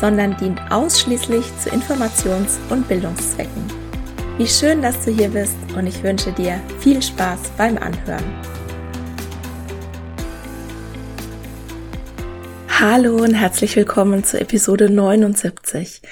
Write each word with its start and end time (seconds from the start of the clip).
sondern 0.00 0.36
dient 0.36 0.60
ausschließlich 0.70 1.44
zu 1.58 1.70
Informations- 1.70 2.58
und 2.70 2.86
Bildungszwecken. 2.88 3.64
Wie 4.38 4.46
schön, 4.46 4.82
dass 4.82 5.02
du 5.04 5.10
hier 5.10 5.28
bist 5.28 5.56
und 5.76 5.86
ich 5.86 6.02
wünsche 6.02 6.32
dir 6.32 6.60
viel 6.78 7.00
Spaß 7.00 7.40
beim 7.56 7.78
Anhören. 7.78 8.24
Hallo 12.88 13.16
und 13.16 13.34
herzlich 13.34 13.74
willkommen 13.74 14.22
zur 14.22 14.40
Episode 14.40 14.88
79. 14.88 16.02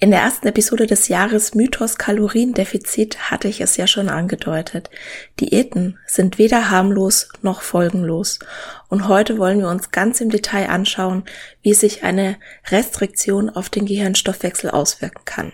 In 0.00 0.10
der 0.10 0.22
ersten 0.22 0.48
Episode 0.48 0.88
des 0.88 1.06
Jahres 1.06 1.54
Mythos 1.54 1.98
Kaloriendefizit 1.98 3.30
hatte 3.30 3.46
ich 3.46 3.60
es 3.60 3.76
ja 3.76 3.86
schon 3.86 4.08
angedeutet. 4.08 4.90
Diäten 5.38 6.00
sind 6.04 6.38
weder 6.38 6.68
harmlos 6.68 7.28
noch 7.42 7.62
folgenlos. 7.62 8.40
Und 8.88 9.06
heute 9.06 9.38
wollen 9.38 9.60
wir 9.60 9.68
uns 9.68 9.92
ganz 9.92 10.20
im 10.20 10.30
Detail 10.30 10.68
anschauen, 10.68 11.22
wie 11.62 11.74
sich 11.74 12.02
eine 12.02 12.38
Restriktion 12.70 13.48
auf 13.48 13.70
den 13.70 13.86
Gehirnstoffwechsel 13.86 14.70
auswirken 14.70 15.24
kann. 15.24 15.52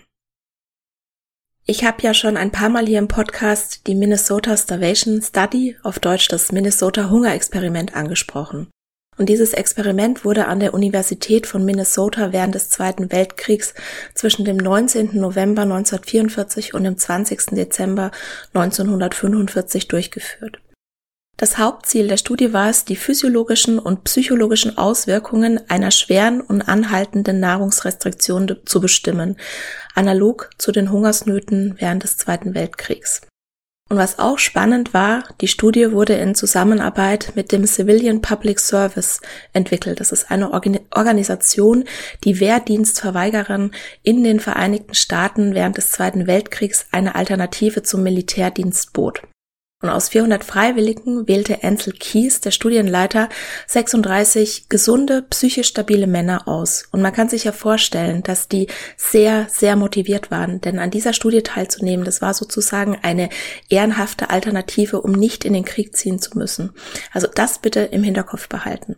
Ich 1.67 1.85
habe 1.85 2.01
ja 2.01 2.15
schon 2.15 2.39
ein 2.39 2.51
paar 2.51 2.71
Mal 2.71 2.87
hier 2.87 2.99
im 2.99 3.09
Podcast 3.09 3.87
die 3.87 3.95
Minnesota 3.95 4.57
Starvation 4.57 5.21
Study, 5.21 5.77
auf 5.83 5.99
Deutsch 5.99 6.29
das 6.29 6.51
Minnesota 6.51 7.11
Hungerexperiment 7.11 7.95
angesprochen. 7.95 8.71
Und 9.19 9.29
dieses 9.29 9.53
Experiment 9.53 10.25
wurde 10.25 10.47
an 10.47 10.61
der 10.61 10.73
Universität 10.73 11.47
von 11.47 11.65
Minnesota 11.65 12.33
während 12.33 12.55
des 12.55 12.71
Zweiten 12.71 13.13
Weltkriegs 13.13 13.75
zwischen 14.15 14.45
dem 14.45 14.57
19. 14.57 15.11
November 15.21 15.63
1944 15.63 16.73
und 16.73 16.85
dem 16.85 16.97
20. 16.97 17.47
Dezember 17.51 18.11
1945 18.55 19.89
durchgeführt. 19.89 20.61
Das 21.37 21.59
Hauptziel 21.59 22.09
der 22.09 22.19
Studie 22.19 22.53
war 22.53 22.71
es, 22.71 22.85
die 22.85 22.95
physiologischen 22.95 23.79
und 23.79 24.05
psychologischen 24.05 24.79
Auswirkungen 24.79 25.61
einer 25.69 25.91
schweren 25.91 26.41
und 26.41 26.63
anhaltenden 26.63 27.41
Nahrungsrestriktion 27.41 28.61
zu 28.65 28.81
bestimmen, 28.81 29.37
analog 29.95 30.51
zu 30.57 30.73
den 30.73 30.93
Hungersnöten 30.93 31.75
während 31.79 32.05
des 32.05 32.17
Zweiten 32.17 32.55
Weltkriegs. 32.55 33.23
Und 33.93 33.99
was 33.99 34.19
auch 34.19 34.39
spannend 34.39 34.95
war, 34.95 35.23
die 35.43 35.49
Studie 35.49 35.93
wurde 35.93 36.15
in 36.15 36.35
Zusammenarbeit 36.35 37.33
mit 37.35 37.53
dem 37.53 37.67
Civilian 37.67 38.23
Public 38.23 38.59
Service 38.59 39.21
entwickelt. 39.53 40.01
Das 40.01 40.13
ist 40.13 40.31
eine 40.31 40.51
Organisation, 40.51 41.85
die 42.25 42.41
Wehrdienstverweigerern 42.41 43.73
in 44.03 44.25
den 44.25 44.41
Vereinigten 44.41 44.95
Staaten 44.95 45.55
während 45.55 45.77
des 45.77 45.91
Zweiten 45.91 46.27
Weltkriegs 46.27 46.87
eine 46.91 47.17
Alternative 47.17 47.83
zum 47.83 48.03
Militärdienst 48.03 48.95
bot. 48.95 49.21
Und 49.83 49.91
aus 49.91 50.09
400 50.11 50.45
Freiwilligen 50.45 51.27
wählte 51.27 51.65
Ansel 51.65 51.93
Keys, 51.93 52.41
der 52.41 52.53
Studienleiter, 52.53 53.29
36 53.67 54.69
gesunde, 54.69 55.23
psychisch 55.23 55.69
stabile 55.69 56.07
Männer 56.07 56.47
aus. 56.47 56.85
Und 56.93 57.03
man 57.03 57.13
kann 57.13 57.29
sich 57.29 57.45
ja 57.45 57.53
vorstellen, 57.53 58.23
dass 58.23 58.47
die 58.47 58.69
sehr, 58.97 59.47
sehr 59.51 59.75
motiviert 59.75 60.31
waren. 60.31 60.61
Denn 60.61 60.79
an 60.79 60.93
dieser 60.93 61.13
Studie 61.13 61.43
teilzunehmen, 61.43 62.05
das 62.05 62.23
war 62.23 62.33
sozusagen 62.33 62.97
eine 63.03 63.29
ehrenhafte 63.69 64.31
Alternative, 64.31 65.01
um 65.01 65.13
nicht 65.13 65.45
in 65.45 65.53
den 65.53 65.65
Krieg 65.65 65.97
ziehen 65.97 66.21
zu 66.21 66.39
müssen. 66.39 66.71
Also 67.13 67.27
das 67.35 67.59
bitte 67.59 67.81
im 67.81 68.05
Hinterkopf 68.05 68.49
behalten. 68.49 68.97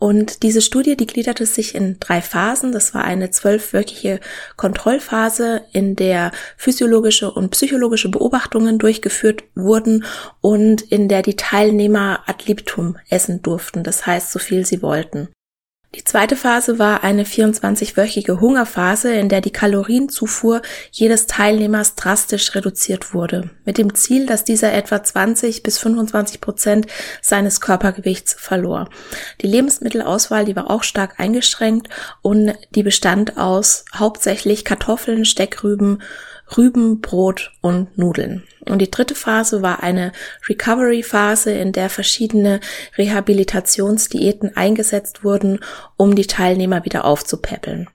Und 0.00 0.42
diese 0.42 0.62
Studie, 0.62 0.96
die 0.96 1.06
gliederte 1.06 1.44
sich 1.44 1.74
in 1.74 2.00
drei 2.00 2.22
Phasen. 2.22 2.72
Das 2.72 2.94
war 2.94 3.04
eine 3.04 3.30
zwölfwöchige 3.30 4.18
Kontrollphase, 4.56 5.60
in 5.72 5.94
der 5.94 6.32
physiologische 6.56 7.30
und 7.30 7.50
psychologische 7.50 8.08
Beobachtungen 8.08 8.78
durchgeführt 8.78 9.44
wurden 9.54 10.06
und 10.40 10.80
in 10.80 11.08
der 11.08 11.20
die 11.20 11.36
Teilnehmer 11.36 12.20
ad 12.26 12.44
libitum 12.46 12.96
essen 13.10 13.42
durften. 13.42 13.84
Das 13.84 14.06
heißt, 14.06 14.32
so 14.32 14.38
viel 14.38 14.64
sie 14.64 14.80
wollten. 14.80 15.28
Die 15.96 16.04
zweite 16.04 16.36
Phase 16.36 16.78
war 16.78 17.02
eine 17.02 17.24
24-wöchige 17.24 18.38
Hungerphase, 18.38 19.12
in 19.12 19.28
der 19.28 19.40
die 19.40 19.50
Kalorienzufuhr 19.50 20.62
jedes 20.92 21.26
Teilnehmers 21.26 21.96
drastisch 21.96 22.54
reduziert 22.54 23.12
wurde, 23.12 23.50
mit 23.64 23.76
dem 23.76 23.92
Ziel, 23.94 24.24
dass 24.24 24.44
dieser 24.44 24.72
etwa 24.72 25.02
20 25.02 25.64
bis 25.64 25.78
25 25.78 26.40
Prozent 26.40 26.86
seines 27.20 27.60
Körpergewichts 27.60 28.34
verlor. 28.34 28.88
Die 29.40 29.48
Lebensmittelauswahl, 29.48 30.44
die 30.44 30.54
war 30.54 30.70
auch 30.70 30.84
stark 30.84 31.18
eingeschränkt 31.18 31.88
und 32.22 32.54
die 32.76 32.84
bestand 32.84 33.36
aus 33.36 33.84
hauptsächlich 33.92 34.64
Kartoffeln, 34.64 35.24
Steckrüben, 35.24 36.02
Rüben, 36.56 37.00
Brot 37.00 37.52
und 37.60 37.96
Nudeln. 37.96 38.44
Und 38.68 38.80
die 38.80 38.90
dritte 38.90 39.14
Phase 39.14 39.62
war 39.62 39.82
eine 39.82 40.12
Recovery-Phase, 40.48 41.52
in 41.52 41.72
der 41.72 41.90
verschiedene 41.90 42.60
Rehabilitationsdiäten 42.98 44.56
eingesetzt 44.56 45.24
wurden, 45.24 45.60
um 45.96 46.14
die 46.14 46.26
Teilnehmer 46.26 46.84
wieder 46.84 47.04
aufzupäppeln. 47.04 47.88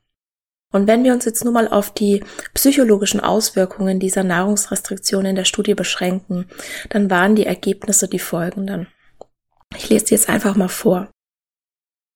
Und 0.71 0.87
wenn 0.87 1.05
wir 1.05 1.13
uns 1.13 1.23
jetzt 1.23 1.45
nur 1.45 1.53
mal 1.53 1.69
auf 1.69 1.93
die 1.93 2.23
psychologischen 2.53 3.21
Auswirkungen 3.21 3.99
dieser 3.99 4.23
Nahrungsrestriktion 4.23 5.25
in 5.25 5.35
der 5.35 5.45
Studie 5.45 5.73
beschränken, 5.73 6.49
dann 6.89 7.09
waren 7.09 7.35
die 7.35 7.45
Ergebnisse 7.45 8.09
die 8.09 8.19
folgenden. 8.19 8.87
Ich 9.77 9.89
lese 9.89 10.07
sie 10.07 10.15
jetzt 10.15 10.27
einfach 10.27 10.55
mal 10.55 10.67
vor. 10.67 11.09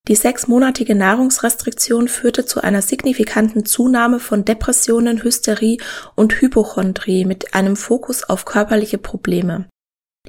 Die 0.07 0.15
sechsmonatige 0.15 0.95
Nahrungsrestriktion 0.95 2.07
führte 2.07 2.45
zu 2.45 2.61
einer 2.61 2.81
signifikanten 2.81 3.65
Zunahme 3.65 4.19
von 4.19 4.43
Depressionen, 4.43 5.23
Hysterie 5.23 5.77
und 6.15 6.41
Hypochondrie 6.41 7.25
mit 7.25 7.53
einem 7.53 7.75
Fokus 7.75 8.23
auf 8.23 8.45
körperliche 8.45 8.97
Probleme. 8.97 9.67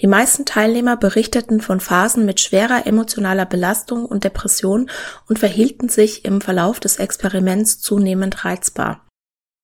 Die 0.01 0.07
meisten 0.07 0.45
Teilnehmer 0.45 0.97
berichteten 0.97 1.61
von 1.61 1.81
Phasen 1.81 2.25
mit 2.25 2.41
schwerer 2.41 2.87
emotionaler 2.87 3.47
Belastung 3.47 4.05
und 4.05 4.25
Depression 4.25 4.91
und 5.29 5.39
verhielten 5.39 5.89
sich 5.89 6.25
im 6.25 6.41
Verlauf 6.41 6.81
des 6.81 6.97
Experiments 6.97 7.81
zunehmend 7.81 8.45
reizbar. 8.45 9.07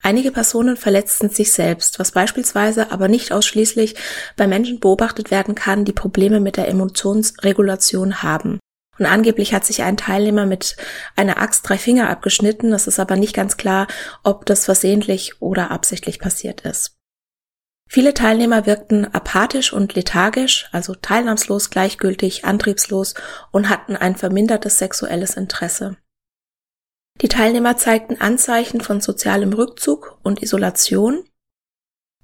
Einige 0.02 0.30
Personen 0.30 0.76
verletzten 0.76 1.30
sich 1.30 1.52
selbst, 1.52 1.98
was 1.98 2.12
beispielsweise 2.12 2.92
aber 2.92 3.08
nicht 3.08 3.32
ausschließlich 3.32 3.96
bei 4.36 4.46
Menschen 4.46 4.78
beobachtet 4.78 5.30
werden 5.30 5.54
kann, 5.54 5.84
die 5.84 5.92
Probleme 5.92 6.38
mit 6.38 6.56
der 6.56 6.68
Emotionsregulation 6.68 8.22
haben. 8.22 8.58
Und 8.98 9.06
angeblich 9.06 9.52
hat 9.52 9.64
sich 9.64 9.82
ein 9.82 9.96
Teilnehmer 9.96 10.46
mit 10.46 10.76
einer 11.16 11.38
Axt 11.38 11.68
drei 11.68 11.78
Finger 11.78 12.08
abgeschnitten. 12.08 12.72
Es 12.72 12.86
ist 12.86 12.98
aber 12.98 13.16
nicht 13.16 13.34
ganz 13.34 13.56
klar, 13.56 13.86
ob 14.22 14.46
das 14.46 14.64
versehentlich 14.64 15.40
oder 15.40 15.70
absichtlich 15.70 16.18
passiert 16.18 16.62
ist. 16.62 16.96
Viele 17.88 18.14
Teilnehmer 18.14 18.66
wirkten 18.66 19.04
apathisch 19.14 19.72
und 19.72 19.94
lethargisch, 19.94 20.68
also 20.72 20.94
teilnahmslos, 20.94 21.70
gleichgültig, 21.70 22.44
antriebslos 22.44 23.14
und 23.52 23.68
hatten 23.68 23.94
ein 23.96 24.16
vermindertes 24.16 24.78
sexuelles 24.78 25.36
Interesse. 25.36 25.96
Die 27.20 27.28
Teilnehmer 27.28 27.76
zeigten 27.76 28.20
Anzeichen 28.20 28.80
von 28.80 29.00
sozialem 29.00 29.52
Rückzug 29.52 30.18
und 30.22 30.42
Isolation 30.42 31.24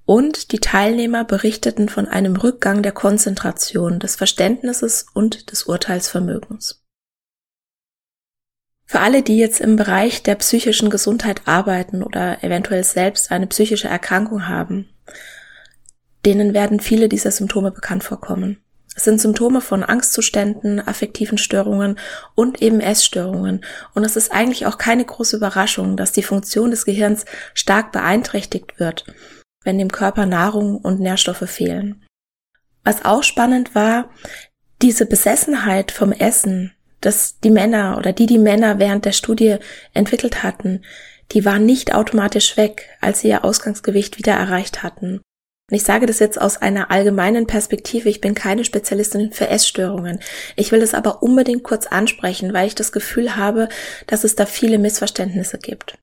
und 0.05 0.51
die 0.51 0.59
Teilnehmer 0.59 1.23
berichteten 1.23 1.89
von 1.89 2.07
einem 2.07 2.35
Rückgang 2.35 2.83
der 2.83 2.91
Konzentration, 2.91 3.99
des 3.99 4.15
Verständnisses 4.15 5.05
und 5.13 5.51
des 5.51 5.63
Urteilsvermögens. 5.63 6.83
Für 8.85 8.99
alle, 8.99 9.23
die 9.23 9.37
jetzt 9.37 9.61
im 9.61 9.75
Bereich 9.75 10.23
der 10.23 10.35
psychischen 10.35 10.89
Gesundheit 10.89 11.41
arbeiten 11.45 12.03
oder 12.03 12.43
eventuell 12.43 12.83
selbst 12.83 13.31
eine 13.31 13.47
psychische 13.47 13.87
Erkrankung 13.87 14.47
haben, 14.47 14.89
denen 16.25 16.53
werden 16.53 16.79
viele 16.79 17.09
dieser 17.09 17.31
Symptome 17.31 17.71
bekannt 17.71 18.03
vorkommen. 18.03 18.59
Es 18.95 19.05
sind 19.05 19.19
Symptome 19.19 19.61
von 19.61 19.83
Angstzuständen, 19.83 20.79
affektiven 20.79 21.39
Störungen 21.39 21.97
und 22.35 22.61
eben 22.61 22.79
Essstörungen. 22.79 23.65
Und 23.95 24.03
es 24.03 24.15
ist 24.15 24.31
eigentlich 24.31 24.67
auch 24.67 24.77
keine 24.77 25.03
große 25.03 25.37
Überraschung, 25.37 25.97
dass 25.97 26.11
die 26.11 26.21
Funktion 26.21 26.69
des 26.69 26.85
Gehirns 26.85 27.25
stark 27.55 27.91
beeinträchtigt 27.91 28.79
wird, 28.79 29.05
wenn 29.63 29.77
dem 29.77 29.91
Körper 29.91 30.25
Nahrung 30.25 30.77
und 30.77 30.99
Nährstoffe 30.99 31.49
fehlen. 31.49 32.05
Was 32.83 33.05
auch 33.05 33.23
spannend 33.23 33.75
war, 33.75 34.09
diese 34.81 35.05
Besessenheit 35.05 35.91
vom 35.91 36.11
Essen, 36.11 36.73
dass 37.01 37.39
die 37.39 37.51
Männer 37.51 37.97
oder 37.97 38.13
die 38.13 38.25
die 38.25 38.37
Männer 38.37 38.79
während 38.79 39.05
der 39.05 39.11
Studie 39.11 39.57
entwickelt 39.93 40.43
hatten, 40.43 40.83
die 41.31 41.45
war 41.45 41.59
nicht 41.59 41.95
automatisch 41.95 42.57
weg, 42.57 42.89
als 43.01 43.21
sie 43.21 43.29
ihr 43.29 43.43
Ausgangsgewicht 43.43 44.17
wieder 44.17 44.33
erreicht 44.33 44.83
hatten. 44.83 45.21
Und 45.71 45.77
ich 45.77 45.83
sage 45.83 46.05
das 46.05 46.19
jetzt 46.19 46.39
aus 46.39 46.57
einer 46.57 46.91
allgemeinen 46.91 47.47
Perspektive. 47.47 48.09
Ich 48.09 48.21
bin 48.21 48.35
keine 48.35 48.65
Spezialistin 48.65 49.31
für 49.31 49.47
Essstörungen. 49.47 50.19
Ich 50.55 50.71
will 50.71 50.81
es 50.81 50.93
aber 50.93 51.23
unbedingt 51.23 51.63
kurz 51.63 51.87
ansprechen, 51.87 52.53
weil 52.53 52.67
ich 52.67 52.75
das 52.75 52.91
Gefühl 52.91 53.37
habe, 53.37 53.69
dass 54.05 54.25
es 54.25 54.35
da 54.35 54.45
viele 54.45 54.77
Missverständnisse 54.77 55.57
gibt. 55.57 55.97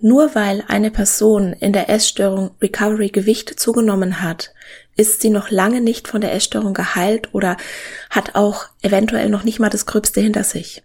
Nur 0.00 0.34
weil 0.34 0.62
eine 0.68 0.90
Person 0.90 1.54
in 1.54 1.72
der 1.72 1.88
Essstörung 1.88 2.50
Recovery 2.60 3.08
Gewicht 3.08 3.58
zugenommen 3.58 4.20
hat, 4.20 4.52
ist 4.94 5.22
sie 5.22 5.30
noch 5.30 5.50
lange 5.50 5.80
nicht 5.80 6.06
von 6.06 6.20
der 6.20 6.34
Essstörung 6.34 6.74
geheilt 6.74 7.34
oder 7.34 7.56
hat 8.10 8.34
auch 8.34 8.66
eventuell 8.82 9.30
noch 9.30 9.42
nicht 9.42 9.58
mal 9.58 9.70
das 9.70 9.86
Gröbste 9.86 10.20
hinter 10.20 10.44
sich. 10.44 10.82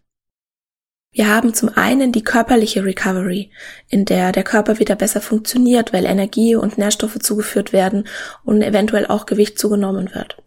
Wir 1.13 1.27
haben 1.27 1.53
zum 1.53 1.69
einen 1.75 2.13
die 2.13 2.23
körperliche 2.23 2.85
Recovery, 2.85 3.51
in 3.89 4.05
der 4.05 4.31
der 4.31 4.45
Körper 4.45 4.79
wieder 4.79 4.95
besser 4.95 5.19
funktioniert, 5.19 5.91
weil 5.91 6.05
Energie 6.05 6.55
und 6.55 6.77
Nährstoffe 6.77 7.19
zugeführt 7.19 7.73
werden 7.73 8.07
und 8.45 8.61
eventuell 8.61 9.07
auch 9.07 9.25
Gewicht 9.25 9.59
zugenommen 9.59 10.15
wird. 10.15 10.37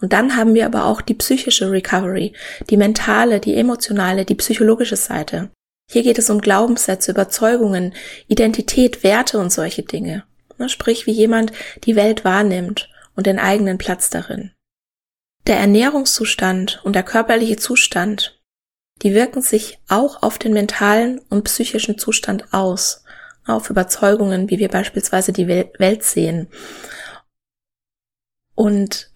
Und 0.00 0.12
dann 0.12 0.36
haben 0.36 0.54
wir 0.54 0.66
aber 0.66 0.84
auch 0.84 1.00
die 1.00 1.14
psychische 1.14 1.68
Recovery, 1.68 2.32
die 2.70 2.76
mentale, 2.76 3.40
die 3.40 3.56
emotionale, 3.56 4.24
die 4.24 4.36
psychologische 4.36 4.96
Seite. 4.96 5.50
Hier 5.90 6.02
geht 6.02 6.18
es 6.18 6.30
um 6.30 6.40
Glaubenssätze, 6.40 7.10
Überzeugungen, 7.10 7.94
Identität, 8.26 9.02
Werte 9.02 9.38
und 9.38 9.52
solche 9.52 9.82
Dinge. 9.82 10.24
Sprich, 10.66 11.06
wie 11.06 11.12
jemand 11.12 11.52
die 11.84 11.96
Welt 11.96 12.24
wahrnimmt 12.24 12.88
und 13.16 13.26
den 13.26 13.38
eigenen 13.38 13.78
Platz 13.78 14.10
darin. 14.10 14.52
Der 15.46 15.58
Ernährungszustand 15.58 16.80
und 16.84 16.94
der 16.94 17.02
körperliche 17.02 17.56
Zustand, 17.56 18.40
die 19.02 19.14
wirken 19.14 19.42
sich 19.42 19.78
auch 19.88 20.22
auf 20.22 20.38
den 20.38 20.52
mentalen 20.52 21.20
und 21.28 21.44
psychischen 21.44 21.98
Zustand 21.98 22.54
aus, 22.54 23.04
auf 23.46 23.68
Überzeugungen, 23.68 24.48
wie 24.48 24.58
wir 24.58 24.68
beispielsweise 24.68 25.32
die 25.32 25.48
Welt 25.48 26.02
sehen. 26.02 26.48
Und 28.54 29.10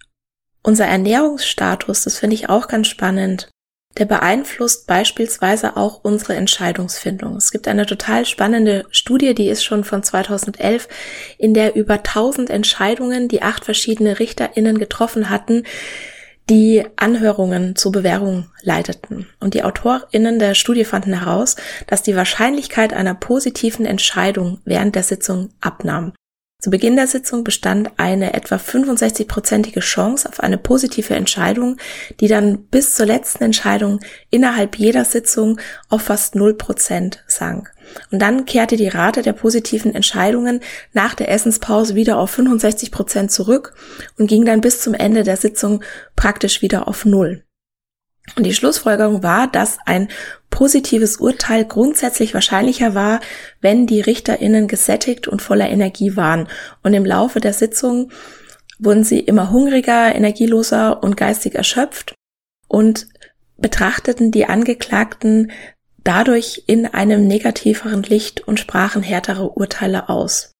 unser 0.61 0.85
Ernährungsstatus, 0.85 2.03
das 2.03 2.19
finde 2.19 2.35
ich 2.35 2.49
auch 2.49 2.67
ganz 2.67 2.87
spannend, 2.87 3.49
der 3.97 4.05
beeinflusst 4.05 4.87
beispielsweise 4.87 5.75
auch 5.75 5.99
unsere 6.03 6.35
Entscheidungsfindung. 6.35 7.35
Es 7.35 7.51
gibt 7.51 7.67
eine 7.67 7.85
total 7.85 8.25
spannende 8.25 8.85
Studie, 8.91 9.33
die 9.33 9.49
ist 9.49 9.63
schon 9.63 9.83
von 9.83 10.03
2011, 10.03 10.87
in 11.37 11.53
der 11.53 11.75
über 11.75 11.95
1000 11.95 12.49
Entscheidungen, 12.49 13.27
die 13.27 13.41
acht 13.41 13.65
verschiedene 13.65 14.19
RichterInnen 14.19 14.77
getroffen 14.77 15.29
hatten, 15.29 15.63
die 16.49 16.83
Anhörungen 16.95 17.75
zur 17.75 17.91
Bewährung 17.91 18.49
leiteten. 18.63 19.27
Und 19.39 19.53
die 19.53 19.63
AutorInnen 19.63 20.39
der 20.39 20.55
Studie 20.55 20.85
fanden 20.85 21.13
heraus, 21.13 21.55
dass 21.85 22.01
die 22.01 22.15
Wahrscheinlichkeit 22.15 22.93
einer 22.93 23.13
positiven 23.13 23.85
Entscheidung 23.85 24.59
während 24.65 24.95
der 24.95 25.03
Sitzung 25.03 25.51
abnahm. 25.61 26.13
Zu 26.61 26.71
Beginn 26.71 26.97
der 26.97 27.07
Sitzung 27.07 27.45
bestand 27.45 27.89
eine 27.95 28.33
etwa 28.33 28.55
65-prozentige 28.57 29.79
Chance 29.79 30.27
auf 30.27 30.41
eine 30.41 30.57
positive 30.57 31.15
Entscheidung, 31.15 31.77
die 32.19 32.27
dann 32.27 32.65
bis 32.65 32.95
zur 32.95 33.05
letzten 33.05 33.45
Entscheidung 33.45 34.01
innerhalb 34.29 34.75
jeder 34.75 35.05
Sitzung 35.05 35.61
auf 35.87 36.01
fast 36.01 36.35
0 36.35 36.55
Prozent 36.55 37.23
sank. 37.27 37.71
Und 38.11 38.21
dann 38.21 38.43
kehrte 38.43 38.75
die 38.75 38.89
Rate 38.89 39.21
der 39.21 39.31
positiven 39.31 39.95
Entscheidungen 39.95 40.59
nach 40.91 41.15
der 41.15 41.31
Essenspause 41.31 41.95
wieder 41.95 42.17
auf 42.17 42.31
65 42.31 42.91
Prozent 42.91 43.31
zurück 43.31 43.73
und 44.17 44.27
ging 44.27 44.43
dann 44.43 44.59
bis 44.59 44.81
zum 44.81 44.93
Ende 44.93 45.23
der 45.23 45.37
Sitzung 45.37 45.81
praktisch 46.17 46.61
wieder 46.61 46.89
auf 46.89 47.05
Null. 47.05 47.41
Und 48.35 48.45
die 48.45 48.53
Schlussfolgerung 48.53 49.23
war, 49.23 49.47
dass 49.47 49.77
ein 49.85 50.09
positives 50.49 51.17
Urteil 51.17 51.65
grundsätzlich 51.65 52.33
wahrscheinlicher 52.33 52.95
war, 52.95 53.19
wenn 53.61 53.87
die 53.87 54.01
RichterInnen 54.01 54.67
gesättigt 54.67 55.27
und 55.27 55.41
voller 55.41 55.69
Energie 55.69 56.15
waren. 56.15 56.47
Und 56.83 56.93
im 56.93 57.05
Laufe 57.05 57.39
der 57.39 57.53
Sitzung 57.53 58.11
wurden 58.79 59.03
sie 59.03 59.19
immer 59.19 59.51
hungriger, 59.51 60.15
energieloser 60.15 61.03
und 61.03 61.17
geistig 61.17 61.55
erschöpft 61.55 62.15
und 62.67 63.07
betrachteten 63.57 64.31
die 64.31 64.45
Angeklagten 64.45 65.51
dadurch 66.03 66.63
in 66.65 66.85
einem 66.85 67.27
negativeren 67.27 68.03
Licht 68.03 68.47
und 68.47 68.59
sprachen 68.59 69.03
härtere 69.03 69.49
Urteile 69.49 70.07
aus. 70.09 70.53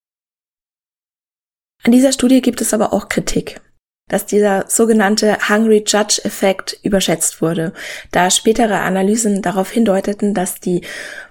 An 1.84 1.94
dieser 1.94 2.12
Studie 2.12 2.42
gibt 2.42 2.60
es 2.60 2.74
aber 2.74 2.92
auch 2.92 3.08
Kritik 3.08 3.62
dass 4.10 4.26
dieser 4.26 4.66
sogenannte 4.68 5.38
Hungry 5.48 5.84
Judge 5.88 6.22
Effekt 6.26 6.78
überschätzt 6.84 7.42
wurde, 7.42 7.74
da 8.12 8.30
spätere 8.30 8.82
Analysen 8.82 9.42
darauf 9.42 9.72
hindeuteten, 9.72 10.34
dass 10.34 10.60
die 10.60 10.82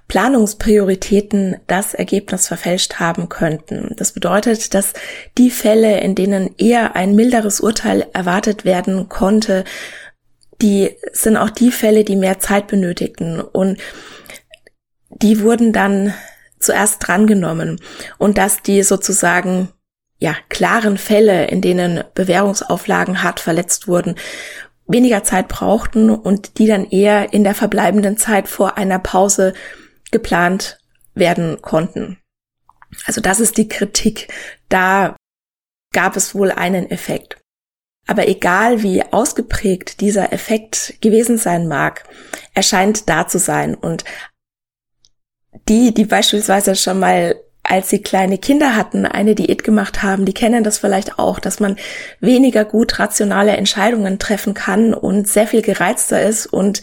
Planungsprioritäten 0.07 1.57
das 1.67 1.93
Ergebnis 1.93 2.47
verfälscht 2.47 2.95
haben 2.95 3.29
könnten. 3.29 3.93
Das 3.95 4.11
bedeutet, 4.11 4.73
dass 4.73 4.93
die 5.37 5.51
Fälle, 5.51 5.99
in 5.99 6.15
denen 6.15 6.55
eher 6.57 6.95
ein 6.95 7.13
milderes 7.13 7.59
Urteil 7.59 8.07
erwartet 8.13 8.65
werden 8.65 9.07
konnte, 9.07 9.65
die 10.61 10.97
sind 11.13 11.37
auch 11.37 11.51
die 11.51 11.71
Fälle, 11.71 12.03
die 12.03 12.15
mehr 12.15 12.39
Zeit 12.39 12.67
benötigten 12.67 13.39
und 13.39 13.79
die 15.09 15.41
wurden 15.41 15.73
dann 15.73 16.13
zuerst 16.59 17.07
drangenommen 17.07 17.79
und 18.17 18.37
dass 18.37 18.61
die 18.61 18.83
sozusagen 18.83 19.69
ja, 20.19 20.35
klaren 20.49 20.97
Fälle, 20.97 21.47
in 21.47 21.61
denen 21.61 22.03
Bewährungsauflagen 22.13 23.23
hart 23.23 23.39
verletzt 23.39 23.87
wurden, 23.87 24.15
weniger 24.85 25.23
Zeit 25.23 25.47
brauchten 25.47 26.09
und 26.09 26.57
die 26.57 26.67
dann 26.67 26.89
eher 26.89 27.31
in 27.31 27.43
der 27.43 27.55
verbleibenden 27.55 28.17
Zeit 28.17 28.47
vor 28.47 28.77
einer 28.77 28.99
Pause 28.99 29.53
geplant 30.11 30.79
werden 31.13 31.61
konnten. 31.61 32.17
Also 33.05 33.21
das 33.21 33.39
ist 33.39 33.57
die 33.57 33.67
Kritik. 33.67 34.33
Da 34.67 35.15
gab 35.93 36.15
es 36.15 36.35
wohl 36.35 36.51
einen 36.51 36.89
Effekt. 36.89 37.37
Aber 38.07 38.27
egal 38.27 38.81
wie 38.81 39.03
ausgeprägt 39.03 40.01
dieser 40.01 40.33
Effekt 40.33 40.95
gewesen 41.01 41.37
sein 41.37 41.67
mag, 41.67 42.03
er 42.55 42.63
scheint 42.63 43.07
da 43.07 43.27
zu 43.27 43.37
sein. 43.37 43.75
Und 43.75 44.03
die, 45.67 45.93
die 45.93 46.05
beispielsweise 46.05 46.75
schon 46.75 46.99
mal 46.99 47.39
als 47.69 47.89
sie 47.89 48.01
kleine 48.01 48.39
Kinder 48.39 48.75
hatten, 48.75 49.05
eine 49.05 49.35
Diät 49.35 49.63
gemacht 49.63 50.01
haben, 50.01 50.25
die 50.25 50.33
kennen 50.33 50.63
das 50.63 50.79
vielleicht 50.79 51.19
auch, 51.19 51.39
dass 51.39 51.59
man 51.59 51.77
weniger 52.19 52.65
gut 52.65 52.99
rationale 52.99 53.51
Entscheidungen 53.51 54.17
treffen 54.17 54.55
kann 54.55 54.93
und 54.93 55.27
sehr 55.27 55.45
viel 55.45 55.61
gereizter 55.61 56.21
ist 56.21 56.47
und 56.47 56.81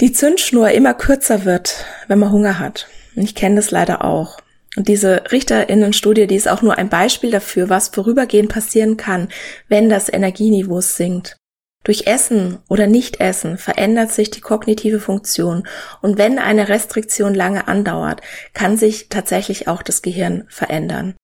die 0.00 0.12
Zündschnur 0.12 0.70
immer 0.70 0.94
kürzer 0.94 1.44
wird, 1.44 1.84
wenn 2.08 2.18
man 2.18 2.30
Hunger 2.30 2.58
hat. 2.58 2.88
ich 3.16 3.34
kenne 3.34 3.56
das 3.56 3.70
leider 3.70 4.04
auch. 4.04 4.38
Und 4.76 4.86
diese 4.86 5.24
Richterinnenstudie, 5.32 6.26
die 6.26 6.36
ist 6.36 6.48
auch 6.48 6.62
nur 6.62 6.78
ein 6.78 6.88
Beispiel 6.88 7.30
dafür, 7.30 7.68
was 7.68 7.88
vorübergehend 7.88 8.50
passieren 8.50 8.96
kann, 8.96 9.28
wenn 9.68 9.88
das 9.88 10.12
Energieniveau 10.12 10.80
sinkt. 10.80 11.39
Durch 11.82 12.06
Essen 12.06 12.58
oder 12.68 12.86
Nichtessen 12.86 13.56
verändert 13.56 14.12
sich 14.12 14.30
die 14.30 14.42
kognitive 14.42 15.00
Funktion 15.00 15.66
und 16.02 16.18
wenn 16.18 16.38
eine 16.38 16.68
Restriktion 16.68 17.34
lange 17.34 17.68
andauert, 17.68 18.20
kann 18.52 18.76
sich 18.76 19.08
tatsächlich 19.08 19.66
auch 19.66 19.82
das 19.82 20.02
Gehirn 20.02 20.44
verändern. 20.48 21.16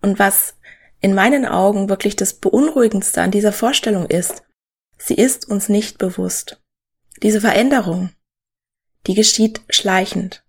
Und 0.00 0.18
was 0.18 0.56
in 1.00 1.14
meinen 1.14 1.46
Augen 1.46 1.88
wirklich 1.88 2.16
das 2.16 2.34
Beunruhigendste 2.34 3.22
an 3.22 3.30
dieser 3.30 3.52
Vorstellung 3.52 4.06
ist, 4.06 4.42
sie 4.98 5.14
ist 5.14 5.48
uns 5.48 5.68
nicht 5.68 5.98
bewusst. 5.98 6.60
Diese 7.22 7.40
Veränderung, 7.40 8.10
die 9.06 9.14
geschieht 9.14 9.60
schleichend. 9.68 10.42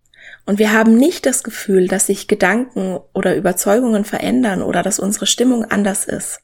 Und 0.45 0.57
wir 0.57 0.74
haben 0.74 0.95
nicht 0.95 1.25
das 1.25 1.43
Gefühl, 1.43 1.88
dass 1.88 2.07
sich 2.07 2.27
Gedanken 2.27 3.00
oder 3.13 3.36
Überzeugungen 3.36 4.03
verändern 4.03 4.63
oder 4.63 4.81
dass 4.81 5.00
unsere 5.00 5.27
Stimmung 5.27 5.65
anders 5.65 6.05
ist, 6.05 6.41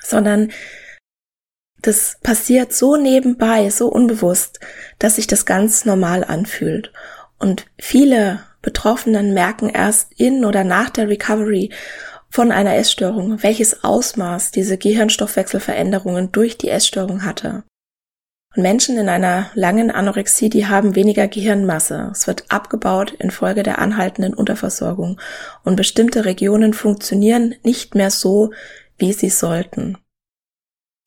sondern 0.00 0.52
das 1.86 2.18
passiert 2.22 2.72
so 2.72 2.96
nebenbei, 2.96 3.70
so 3.70 3.88
unbewusst, 3.88 4.60
dass 4.98 5.16
sich 5.16 5.26
das 5.26 5.46
ganz 5.46 5.84
normal 5.84 6.24
anfühlt. 6.24 6.92
Und 7.38 7.66
viele 7.78 8.40
Betroffenen 8.62 9.34
merken 9.34 9.68
erst 9.68 10.12
in 10.16 10.44
oder 10.44 10.64
nach 10.64 10.90
der 10.90 11.08
Recovery 11.08 11.70
von 12.28 12.50
einer 12.50 12.74
Essstörung, 12.74 13.42
welches 13.42 13.84
Ausmaß 13.84 14.50
diese 14.50 14.78
Gehirnstoffwechselveränderungen 14.78 16.32
durch 16.32 16.58
die 16.58 16.70
Essstörung 16.70 17.24
hatte. 17.24 17.62
Und 18.56 18.62
Menschen 18.62 18.98
in 18.98 19.08
einer 19.08 19.50
langen 19.54 19.90
Anorexie, 19.90 20.48
die 20.48 20.66
haben 20.66 20.96
weniger 20.96 21.28
Gehirnmasse. 21.28 22.10
Es 22.10 22.26
wird 22.26 22.46
abgebaut 22.48 23.12
infolge 23.12 23.62
der 23.62 23.78
anhaltenden 23.78 24.34
Unterversorgung 24.34 25.20
und 25.62 25.76
bestimmte 25.76 26.24
Regionen 26.24 26.72
funktionieren 26.72 27.54
nicht 27.62 27.94
mehr 27.94 28.10
so, 28.10 28.50
wie 28.98 29.12
sie 29.12 29.30
sollten. 29.30 29.98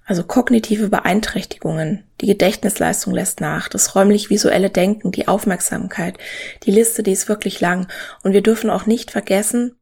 Also 0.09 0.23
kognitive 0.23 0.89
Beeinträchtigungen, 0.89 2.03
die 2.19 2.25
Gedächtnisleistung 2.25 3.13
lässt 3.13 3.41
nach, 3.41 3.69
das 3.69 3.93
räumlich-visuelle 3.93 4.71
Denken, 4.71 5.11
die 5.11 5.27
Aufmerksamkeit. 5.27 6.17
Die 6.63 6.71
Liste, 6.71 7.03
die 7.03 7.11
ist 7.11 7.29
wirklich 7.29 7.61
lang. 7.61 7.87
Und 8.23 8.33
wir 8.33 8.41
dürfen 8.41 8.71
auch 8.71 8.87
nicht 8.87 9.11
vergessen, 9.11 9.75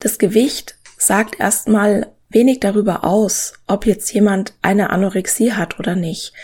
das 0.00 0.18
Gewicht 0.18 0.76
sagt 0.98 1.40
erstmal 1.40 2.12
wenig 2.28 2.60
darüber 2.60 3.02
aus, 3.04 3.54
ob 3.66 3.86
jetzt 3.86 4.12
jemand 4.12 4.52
eine 4.60 4.90
Anorexie 4.90 5.54
hat 5.54 5.78
oder 5.78 5.96
nicht. 5.96 6.34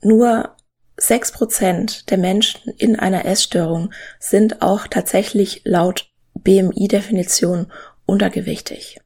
Nur 0.00 0.56
sechs 0.96 1.30
Prozent 1.30 2.10
der 2.10 2.18
Menschen 2.18 2.72
in 2.78 2.98
einer 2.98 3.26
Essstörung 3.26 3.92
sind 4.18 4.60
auch 4.60 4.88
tatsächlich 4.88 5.62
laut 5.64 6.10
BMI-Definition 6.34 7.70
untergewichtig. 8.06 8.98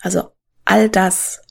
Also 0.00 0.30
all 0.64 0.88
das 0.88 1.42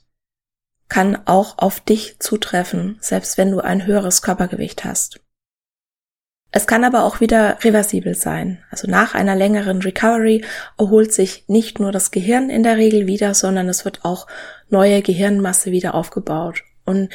kann 0.88 1.18
auch 1.26 1.58
auf 1.58 1.80
dich 1.80 2.18
zutreffen, 2.18 2.98
selbst 3.00 3.38
wenn 3.38 3.50
du 3.50 3.60
ein 3.60 3.86
höheres 3.86 4.22
Körpergewicht 4.22 4.84
hast. 4.84 5.20
Es 6.52 6.66
kann 6.66 6.84
aber 6.84 7.04
auch 7.04 7.20
wieder 7.20 7.58
reversibel 7.62 8.14
sein. 8.14 8.62
Also 8.70 8.88
nach 8.88 9.14
einer 9.14 9.34
längeren 9.34 9.82
Recovery 9.82 10.44
erholt 10.78 11.12
sich 11.12 11.44
nicht 11.48 11.80
nur 11.80 11.92
das 11.92 12.10
Gehirn 12.12 12.50
in 12.50 12.62
der 12.62 12.76
Regel 12.76 13.06
wieder, 13.06 13.34
sondern 13.34 13.68
es 13.68 13.84
wird 13.84 14.04
auch 14.04 14.26
neue 14.70 15.02
Gehirnmasse 15.02 15.70
wieder 15.70 15.94
aufgebaut. 15.94 16.62
Und 16.84 17.10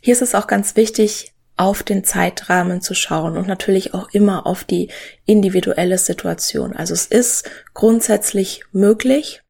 hier 0.00 0.12
ist 0.12 0.22
es 0.22 0.34
auch 0.34 0.46
ganz 0.46 0.76
wichtig, 0.76 1.32
auf 1.56 1.82
den 1.82 2.02
Zeitrahmen 2.02 2.80
zu 2.80 2.94
schauen 2.94 3.36
und 3.36 3.46
natürlich 3.46 3.94
auch 3.94 4.08
immer 4.10 4.46
auf 4.46 4.64
die 4.64 4.88
individuelle 5.26 5.98
Situation. 5.98 6.74
Also 6.74 6.94
es 6.94 7.06
ist 7.06 7.48
grundsätzlich 7.74 8.64
möglich, 8.72 9.42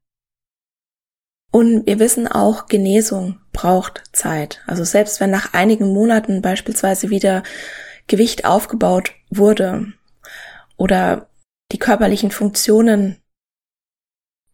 und 1.52 1.86
wir 1.86 1.98
wissen 1.98 2.26
auch, 2.26 2.66
Genesung 2.66 3.38
braucht 3.52 4.02
Zeit. 4.12 4.62
Also 4.66 4.84
selbst 4.84 5.20
wenn 5.20 5.30
nach 5.30 5.52
einigen 5.52 5.92
Monaten 5.92 6.40
beispielsweise 6.40 7.10
wieder 7.10 7.42
Gewicht 8.06 8.46
aufgebaut 8.46 9.12
wurde 9.28 9.92
oder 10.78 11.28
die 11.70 11.78
körperlichen 11.78 12.30
Funktionen 12.30 13.18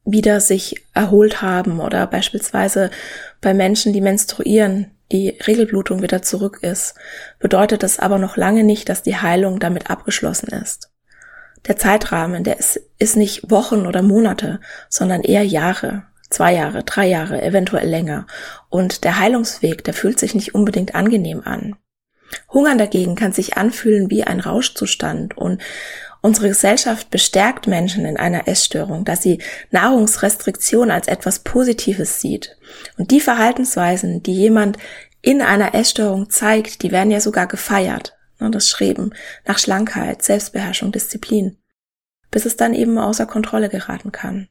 wieder 0.05 0.41
sich 0.41 0.85
erholt 0.93 1.41
haben 1.41 1.79
oder 1.79 2.05
beispielsweise 2.09 2.91
bei 3.41 3.55
Menschen, 3.55 3.93
die 3.93 4.01
menstruieren, 4.01 4.91
die 5.13 5.29
Regelblutung 5.47 6.03
wieder 6.03 6.23
zurück 6.23 6.59
ist, 6.63 6.97
bedeutet 7.39 7.85
das 7.85 8.01
aber 8.01 8.19
noch 8.19 8.37
lange 8.37 8.65
nicht, 8.65 8.89
dass 8.89 9.05
die 9.05 9.17
Heilung 9.17 9.61
damit 9.61 9.89
abgeschlossen 9.89 10.49
ist. 10.49 10.91
Der 11.69 11.77
Zeitrahmen, 11.77 12.43
der 12.43 12.59
ist, 12.59 12.81
ist 12.99 13.17
nicht 13.17 13.51
Wochen 13.51 13.87
oder 13.87 14.03
Monate, 14.03 14.61
sondern 14.89 15.23
eher 15.23 15.45
Jahre 15.45 16.05
zwei 16.31 16.55
Jahre, 16.55 16.85
drei 16.85 17.07
Jahre, 17.07 17.43
eventuell 17.43 17.89
länger. 17.89 18.27
Und 18.69 19.05
der 19.05 19.19
Heilungsweg, 19.19 19.85
der 19.85 19.95
fühlt 19.95 20.19
sich 20.19 20.35
nicht 20.35 20.55
unbedingt 20.55 20.95
angenehm 20.95 21.43
an. 21.45 21.77
Hungern 22.53 22.79
dagegen 22.79 23.15
kann 23.15 23.33
sich 23.33 23.57
anfühlen 23.57 24.11
wie 24.11 24.25
ein 24.25 24.41
Rauschzustand 24.41 25.37
und 25.37 25.63
unsere 26.21 26.49
Gesellschaft 26.49 27.11
bestärkt 27.11 27.67
Menschen 27.67 28.05
in 28.05 28.17
einer 28.17 28.49
Essstörung, 28.49 29.05
dass 29.05 29.23
sie 29.23 29.41
Nahrungsrestriktion 29.71 30.91
als 30.91 31.09
etwas 31.09 31.41
Positives 31.41 32.21
sieht. 32.21 32.57
Und 32.99 33.11
die 33.11 33.21
Verhaltensweisen, 33.21 34.23
die 34.23 34.35
jemand 34.35 34.77
in 35.23 35.43
einer 35.43 35.75
Essstörung 35.75 36.31
zeigt, 36.31 36.83
die 36.83 36.93
werden 36.93 37.11
ja 37.11 37.21
sogar 37.21 37.47
gefeiert. 37.47 38.17
Ne, 38.39 38.51
das 38.51 38.69
Schreiben 38.69 39.13
nach 39.47 39.59
Schlankheit, 39.59 40.23
Selbstbeherrschung, 40.23 40.93
Disziplin. 40.93 41.57
Bis 42.31 42.45
es 42.45 42.57
dann 42.57 42.75
eben 42.75 42.99
außer 42.99 43.27
Kontrolle 43.27 43.69
geraten 43.69 44.13
kann. 44.13 44.49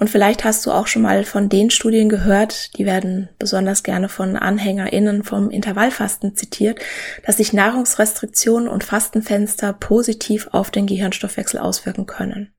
Und 0.00 0.08
vielleicht 0.08 0.44
hast 0.44 0.64
du 0.64 0.72
auch 0.72 0.86
schon 0.86 1.02
mal 1.02 1.24
von 1.24 1.50
den 1.50 1.68
Studien 1.68 2.08
gehört, 2.08 2.78
die 2.78 2.86
werden 2.86 3.28
besonders 3.38 3.82
gerne 3.82 4.08
von 4.08 4.34
AnhängerInnen 4.34 5.24
vom 5.24 5.50
Intervallfasten 5.50 6.34
zitiert, 6.34 6.80
dass 7.26 7.36
sich 7.36 7.52
Nahrungsrestriktionen 7.52 8.66
und 8.66 8.82
Fastenfenster 8.82 9.74
positiv 9.74 10.48
auf 10.52 10.70
den 10.70 10.86
Gehirnstoffwechsel 10.86 11.60
auswirken 11.60 12.06
können. 12.06 12.54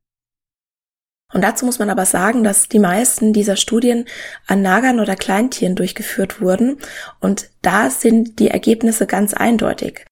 Und 1.33 1.41
dazu 1.41 1.65
muss 1.65 1.79
man 1.79 1.89
aber 1.89 2.05
sagen, 2.05 2.43
dass 2.43 2.69
die 2.69 2.77
meisten 2.77 3.33
dieser 3.33 3.55
Studien 3.55 4.05
an 4.45 4.61
Nagern 4.61 4.99
oder 4.99 5.15
Kleintieren 5.15 5.75
durchgeführt 5.75 6.41
wurden 6.41 6.77
und 7.21 7.49
da 7.63 7.89
sind 7.89 8.37
die 8.37 8.49
Ergebnisse 8.49 9.07
ganz 9.07 9.33
eindeutig. 9.33 10.05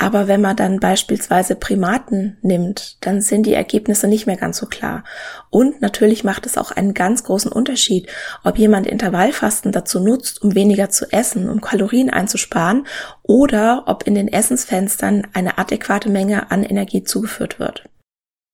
Aber 0.00 0.28
wenn 0.28 0.40
man 0.40 0.54
dann 0.54 0.78
beispielsweise 0.78 1.56
Primaten 1.56 2.38
nimmt, 2.40 3.04
dann 3.04 3.20
sind 3.20 3.46
die 3.46 3.54
Ergebnisse 3.54 4.06
nicht 4.06 4.26
mehr 4.26 4.36
ganz 4.36 4.58
so 4.58 4.66
klar. 4.66 5.02
Und 5.50 5.82
natürlich 5.82 6.22
macht 6.22 6.46
es 6.46 6.56
auch 6.56 6.70
einen 6.70 6.94
ganz 6.94 7.24
großen 7.24 7.50
Unterschied, 7.50 8.08
ob 8.44 8.58
jemand 8.58 8.86
Intervallfasten 8.86 9.72
dazu 9.72 9.98
nutzt, 9.98 10.40
um 10.40 10.54
weniger 10.54 10.88
zu 10.88 11.10
essen, 11.10 11.50
um 11.50 11.60
Kalorien 11.60 12.10
einzusparen, 12.10 12.86
oder 13.24 13.84
ob 13.86 14.06
in 14.06 14.14
den 14.14 14.28
Essensfenstern 14.28 15.26
eine 15.32 15.58
adäquate 15.58 16.10
Menge 16.10 16.52
an 16.52 16.62
Energie 16.62 17.02
zugeführt 17.02 17.58
wird. 17.58 17.88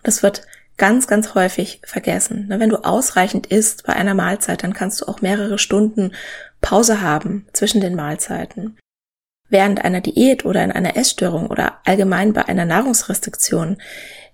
Das 0.02 0.22
wird 0.22 0.46
ganz, 0.78 1.06
ganz 1.06 1.34
häufig 1.34 1.82
vergessen. 1.84 2.46
Wenn 2.48 2.70
du 2.70 2.78
ausreichend 2.84 3.48
isst 3.48 3.84
bei 3.86 3.92
einer 3.92 4.14
Mahlzeit, 4.14 4.62
dann 4.62 4.72
kannst 4.72 5.02
du 5.02 5.08
auch 5.08 5.20
mehrere 5.20 5.58
Stunden 5.58 6.12
Pause 6.62 7.02
haben 7.02 7.46
zwischen 7.52 7.82
den 7.82 7.94
Mahlzeiten. 7.94 8.78
Während 9.48 9.84
einer 9.84 10.00
Diät 10.00 10.44
oder 10.44 10.64
in 10.64 10.72
einer 10.72 10.96
Essstörung 10.96 11.48
oder 11.48 11.80
allgemein 11.84 12.32
bei 12.32 12.46
einer 12.46 12.64
Nahrungsrestriktion 12.64 13.76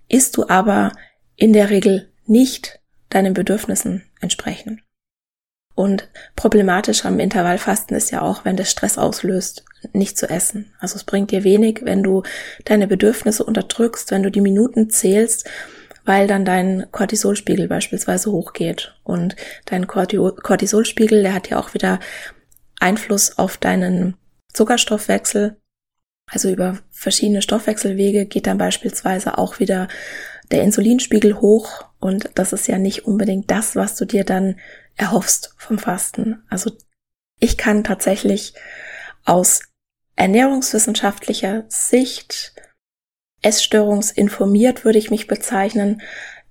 isst 0.08 0.36
du 0.36 0.48
aber 0.48 0.92
in 1.36 1.52
der 1.52 1.70
Regel 1.70 2.08
nicht 2.26 2.80
deinen 3.08 3.34
Bedürfnissen 3.34 4.04
entsprechend. 4.20 4.80
Und 5.74 6.08
problematisch 6.36 7.04
am 7.04 7.18
Intervallfasten 7.18 7.96
ist 7.96 8.10
ja 8.10 8.22
auch, 8.22 8.44
wenn 8.44 8.56
das 8.56 8.70
Stress 8.70 8.98
auslöst, 8.98 9.64
nicht 9.92 10.18
zu 10.18 10.28
essen. 10.28 10.72
Also 10.78 10.96
es 10.96 11.04
bringt 11.04 11.30
dir 11.30 11.42
wenig, 11.42 11.80
wenn 11.84 12.02
du 12.02 12.22
deine 12.64 12.86
Bedürfnisse 12.86 13.44
unterdrückst, 13.44 14.10
wenn 14.10 14.22
du 14.22 14.30
die 14.30 14.42
Minuten 14.42 14.90
zählst, 14.90 15.48
weil 16.04 16.26
dann 16.26 16.44
dein 16.44 16.86
Cortisolspiegel 16.92 17.66
beispielsweise 17.68 18.30
hochgeht. 18.30 18.94
Und 19.04 19.36
dein 19.64 19.86
Cortisolspiegel, 19.86 21.22
der 21.22 21.34
hat 21.34 21.48
ja 21.48 21.58
auch 21.58 21.72
wieder 21.72 21.98
Einfluss 22.78 23.38
auf 23.38 23.56
deinen 23.56 24.16
Zuckerstoffwechsel, 24.52 25.60
also 26.26 26.50
über 26.50 26.78
verschiedene 26.90 27.42
Stoffwechselwege 27.42 28.26
geht 28.26 28.46
dann 28.46 28.58
beispielsweise 28.58 29.38
auch 29.38 29.58
wieder 29.58 29.88
der 30.50 30.62
Insulinspiegel 30.62 31.40
hoch 31.40 31.84
und 31.98 32.30
das 32.34 32.52
ist 32.52 32.66
ja 32.66 32.78
nicht 32.78 33.04
unbedingt 33.04 33.50
das, 33.50 33.76
was 33.76 33.96
du 33.96 34.04
dir 34.04 34.24
dann 34.24 34.58
erhoffst 34.96 35.54
vom 35.56 35.78
Fasten. 35.78 36.42
Also 36.48 36.72
ich 37.38 37.56
kann 37.56 37.84
tatsächlich 37.84 38.54
aus 39.24 39.62
ernährungswissenschaftlicher 40.16 41.64
Sicht 41.68 42.54
Essstörungsinformiert 43.42 44.84
würde 44.84 44.98
ich 44.98 45.10
mich 45.10 45.26
bezeichnen, 45.26 46.02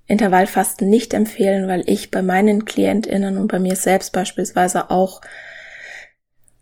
Intervallfasten 0.08 0.89
nicht 0.89 1.13
empfehlen, 1.13 1.68
weil 1.68 1.88
ich 1.88 2.10
bei 2.10 2.24
meinen 2.24 2.65
Klientinnen 2.65 3.38
und 3.38 3.48
bei 3.48 3.60
mir 3.60 3.75
selbst 3.75 4.12
beispielsweise 4.12 4.89
auch 4.89 5.22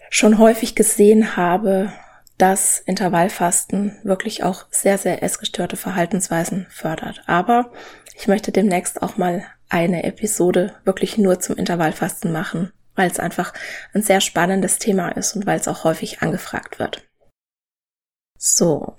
schon 0.10 0.38
häufig 0.38 0.76
gesehen 0.76 1.36
habe, 1.36 1.92
dass 2.38 2.80
Intervallfasten 2.80 3.98
wirklich 4.04 4.44
auch 4.44 4.66
sehr, 4.70 4.98
sehr 4.98 5.24
essgestörte 5.24 5.76
Verhaltensweisen 5.76 6.68
fördert. 6.70 7.24
Aber 7.26 7.72
ich 8.16 8.28
möchte 8.28 8.52
demnächst 8.52 9.02
auch 9.02 9.18
mal 9.18 9.46
eine 9.70 10.04
Episode 10.04 10.76
wirklich 10.86 11.18
nur 11.18 11.40
zum 11.40 11.56
Intervallfasten 11.56 12.32
machen, 12.32 12.72
weil 12.96 13.10
es 13.10 13.20
einfach 13.20 13.54
ein 13.94 14.02
sehr 14.02 14.22
spannendes 14.22 14.80
Thema 14.80 15.10
ist 15.10 15.36
und 15.36 15.46
weil 15.46 15.60
es 15.60 15.68
auch 15.68 15.84
häufig 15.84 16.22
angefragt 16.22 16.80
wird. 16.80 17.08
So. 18.38 18.96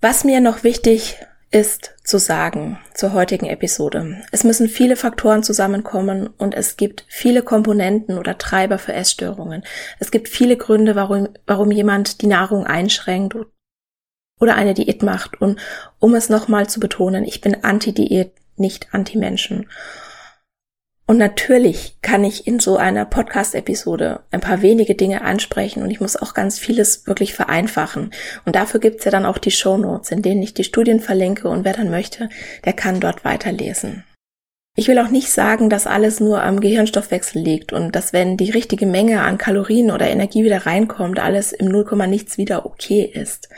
Was 0.00 0.24
mir 0.24 0.40
noch 0.40 0.64
wichtig 0.64 1.18
ist 1.52 1.94
zu 2.02 2.18
sagen 2.18 2.78
zur 2.94 3.12
heutigen 3.12 3.46
Episode. 3.46 4.22
Es 4.32 4.42
müssen 4.42 4.68
viele 4.68 4.96
Faktoren 4.96 5.42
zusammenkommen 5.42 6.30
und 6.38 6.54
es 6.54 6.78
gibt 6.78 7.04
viele 7.08 7.42
Komponenten 7.42 8.18
oder 8.18 8.38
Treiber 8.38 8.78
für 8.78 8.94
Essstörungen. 8.94 9.62
Es 10.00 10.10
gibt 10.10 10.28
viele 10.28 10.56
Gründe, 10.56 10.96
warum, 10.96 11.28
warum 11.46 11.70
jemand 11.70 12.22
die 12.22 12.26
Nahrung 12.26 12.66
einschränkt 12.66 13.36
oder 14.40 14.54
eine 14.56 14.72
Diät 14.72 15.02
macht. 15.02 15.40
Und 15.40 15.60
um 15.98 16.14
es 16.14 16.30
nochmal 16.30 16.68
zu 16.68 16.80
betonen, 16.80 17.24
ich 17.24 17.42
bin 17.42 17.62
anti-Diät, 17.62 18.32
nicht 18.56 18.88
anti-Menschen. 18.92 19.68
Und 21.06 21.18
natürlich 21.18 21.96
kann 22.00 22.24
ich 22.24 22.46
in 22.46 22.60
so 22.60 22.76
einer 22.76 23.04
Podcast-Episode 23.04 24.20
ein 24.30 24.40
paar 24.40 24.62
wenige 24.62 24.94
Dinge 24.94 25.22
ansprechen 25.22 25.82
und 25.82 25.90
ich 25.90 26.00
muss 26.00 26.16
auch 26.16 26.32
ganz 26.32 26.58
vieles 26.58 27.06
wirklich 27.06 27.34
vereinfachen. 27.34 28.12
Und 28.44 28.56
dafür 28.56 28.80
gibt's 28.80 29.04
ja 29.04 29.10
dann 29.10 29.26
auch 29.26 29.38
die 29.38 29.50
Show 29.50 29.76
Notes, 29.76 30.10
in 30.10 30.22
denen 30.22 30.42
ich 30.42 30.54
die 30.54 30.64
Studien 30.64 31.00
verlinke 31.00 31.48
und 31.48 31.64
wer 31.64 31.72
dann 31.72 31.90
möchte, 31.90 32.28
der 32.64 32.72
kann 32.72 33.00
dort 33.00 33.24
weiterlesen. 33.24 34.04
Ich 34.74 34.88
will 34.88 34.98
auch 35.00 35.10
nicht 35.10 35.28
sagen, 35.28 35.68
dass 35.68 35.86
alles 35.86 36.18
nur 36.18 36.42
am 36.42 36.60
Gehirnstoffwechsel 36.60 37.42
liegt 37.42 37.74
und 37.74 37.94
dass 37.94 38.14
wenn 38.14 38.38
die 38.38 38.50
richtige 38.50 38.86
Menge 38.86 39.20
an 39.20 39.36
Kalorien 39.36 39.90
oder 39.90 40.08
Energie 40.08 40.44
wieder 40.44 40.64
reinkommt, 40.64 41.20
alles 41.20 41.52
im 41.52 41.68
Nullkomma 41.68 42.06
nichts 42.06 42.38
wieder 42.38 42.64
okay 42.64 43.02
ist. 43.04 43.50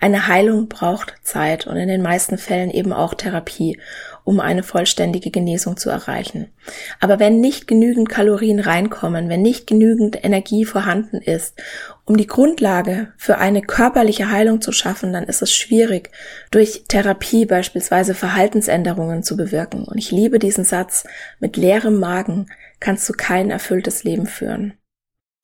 Eine 0.00 0.26
Heilung 0.26 0.68
braucht 0.68 1.16
Zeit 1.22 1.66
und 1.66 1.76
in 1.76 1.88
den 1.88 2.00
meisten 2.00 2.38
Fällen 2.38 2.70
eben 2.70 2.94
auch 2.94 3.12
Therapie. 3.12 3.78
Um 4.24 4.40
eine 4.40 4.62
vollständige 4.62 5.30
Genesung 5.30 5.76
zu 5.76 5.90
erreichen. 5.90 6.50
Aber 6.98 7.20
wenn 7.20 7.40
nicht 7.40 7.68
genügend 7.68 8.08
Kalorien 8.08 8.58
reinkommen, 8.58 9.28
wenn 9.28 9.42
nicht 9.42 9.66
genügend 9.66 10.24
Energie 10.24 10.64
vorhanden 10.64 11.18
ist, 11.18 11.60
um 12.06 12.16
die 12.16 12.26
Grundlage 12.26 13.12
für 13.18 13.38
eine 13.38 13.60
körperliche 13.60 14.30
Heilung 14.30 14.62
zu 14.62 14.72
schaffen, 14.72 15.12
dann 15.12 15.24
ist 15.24 15.42
es 15.42 15.54
schwierig, 15.54 16.10
durch 16.50 16.84
Therapie 16.88 17.44
beispielsweise 17.44 18.14
Verhaltensänderungen 18.14 19.22
zu 19.22 19.36
bewirken. 19.36 19.84
Und 19.84 19.98
ich 19.98 20.10
liebe 20.10 20.38
diesen 20.38 20.64
Satz, 20.64 21.04
mit 21.38 21.56
leerem 21.56 22.00
Magen 22.00 22.46
kannst 22.80 23.08
du 23.08 23.12
kein 23.12 23.50
erfülltes 23.50 24.04
Leben 24.04 24.26
führen. 24.26 24.74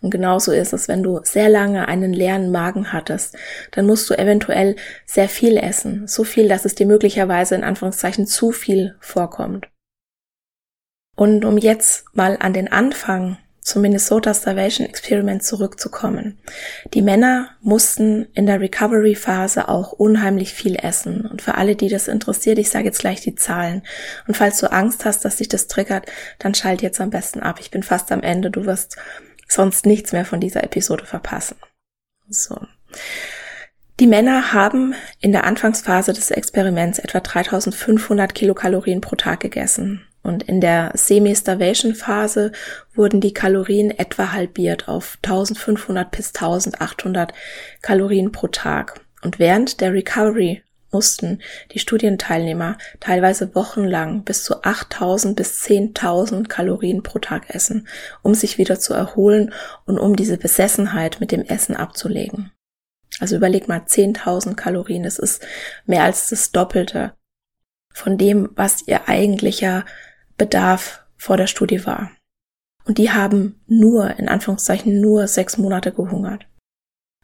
Und 0.01 0.11
genauso 0.11 0.53
ist 0.53 0.73
es, 0.73 0.89
wenn 0.89 1.03
du 1.03 1.21
sehr 1.23 1.49
lange 1.49 1.89
einen 1.89 2.13
leeren 2.13 2.51
Magen 2.51 2.93
hattest, 2.93 3.37
dann 3.73 3.87
musst 3.87 4.09
du 4.09 4.19
eventuell 4.19 4.77
sehr 5.07 5.29
viel 5.29 5.57
essen. 5.57 6.07
So 6.07 6.25
viel, 6.25 6.49
dass 6.49 6.65
es 6.65 6.75
dir 6.75 6.87
möglicherweise 6.87 7.55
in 7.55 7.65
Anführungszeichen 7.65 8.27
zu 8.27 8.51
viel 8.51 8.97
vorkommt. 9.01 9.69
Und 11.17 11.45
um 11.45 11.59
jetzt 11.59 12.05
mal 12.15 12.39
an 12.41 12.53
den 12.53 12.73
Anfang 12.73 13.37
zum 13.63 13.83
Minnesota 13.83 14.33
Starvation 14.33 14.87
Experiment 14.87 15.45
zurückzukommen. 15.45 16.39
Die 16.95 17.03
Männer 17.03 17.51
mussten 17.61 18.27
in 18.33 18.47
der 18.47 18.61
Recovery 18.61 19.15
Phase 19.15 19.69
auch 19.69 19.93
unheimlich 19.93 20.55
viel 20.55 20.77
essen. 20.77 21.27
Und 21.27 21.43
für 21.43 21.57
alle, 21.57 21.77
die 21.77 21.89
das 21.89 22.09
interessiert, 22.09 22.59
ich 22.59 22.71
sage 22.71 22.87
jetzt 22.87 23.01
gleich 23.01 23.21
die 23.21 23.35
Zahlen. 23.35 23.83
Und 24.27 24.37
falls 24.37 24.59
du 24.59 24.73
Angst 24.73 25.05
hast, 25.05 25.25
dass 25.25 25.37
dich 25.37 25.49
das 25.49 25.69
triggert, 25.69 26.07
dann 26.39 26.55
schalt 26.55 26.83
jetzt 26.83 27.01
am 27.01 27.11
besten 27.11 27.41
ab. 27.41 27.59
Ich 27.61 27.71
bin 27.71 27.83
fast 27.83 28.11
am 28.13 28.23
Ende. 28.23 28.51
Du 28.51 28.65
wirst 28.65 28.97
sonst 29.51 29.87
nichts 29.87 30.13
mehr 30.13 30.25
von 30.25 30.41
dieser 30.41 30.65
Episode 30.65 31.05
verpassen. 31.05 31.57
So. 32.29 32.59
Die 33.99 34.07
Männer 34.07 34.55
haben 34.55 34.95
in 35.21 35.33
der 35.33 35.45
Anfangsphase 35.45 36.13
des 36.13 36.31
Experiments 36.31 36.99
etwa 36.99 37.21
3500 37.21 38.35
Kilokalorien 38.35 39.01
pro 39.01 39.17
Tag 39.17 39.41
gegessen. 39.41 40.07
Und 40.23 40.43
in 40.43 40.61
der 40.61 40.93
Semi-Starvation-Phase 40.95 42.53
wurden 42.95 43.21
die 43.21 43.35
Kalorien 43.35 43.91
etwa 43.91 44.33
halbiert 44.33 44.89
auf 44.89 45.19
1500 45.23 46.11
bis 46.11 46.29
1800 46.29 47.33
Kalorien 47.83 48.33
pro 48.33 48.49
Tag. 48.49 49.01
Und 49.23 49.39
während 49.39 49.81
der 49.81 49.93
Recovery 49.93 50.63
mussten 50.93 51.41
die 51.73 51.79
Studienteilnehmer 51.79 52.79
teilweise 52.99 53.55
wochenlang 53.55 54.25
bis 54.25 54.45
zu 54.45 54.63
8000 54.63 55.37
bis 55.37 55.63
10.000 55.63 56.49
Kalorien 56.49 57.03
pro 57.03 57.19
Tag 57.19 57.55
essen, 57.55 57.89
um 58.23 58.35
sich 58.35 58.59
wieder 58.59 58.79
zu 58.79 58.95
erholen 58.95 59.53
und 59.87 59.99
um 59.99 60.17
diese 60.17 60.37
Besessenheit 60.37 61.21
mit 61.21 61.33
dem 61.33 61.43
Essen 61.43 61.77
abzulegen. 61.77 62.53
Also 63.19 63.37
überleg 63.37 63.69
mal 63.69 63.81
10.000 63.81 64.55
Kalorien, 64.55 65.03
das 65.03 65.19
ist 65.19 65.43
mehr 65.87 66.05
als 66.05 66.29
das 66.29 66.53
Doppelte 66.53 67.15
von 67.93 68.19
dem, 68.19 68.51
was 68.55 68.87
ihr 68.87 69.09
eigentlicher 69.09 69.85
Bedarf 70.37 71.05
vor 71.17 71.37
der 71.37 71.49
Studie 71.49 71.85
war. 71.87 72.13
Und 72.85 72.99
die 72.99 73.11
haben 73.11 73.61
nur, 73.67 74.19
in 74.19 74.29
Anführungszeichen, 74.29 75.01
nur 75.01 75.29
sechs 75.29 75.59
Monate 75.59 75.93
gehungert. 75.93 76.47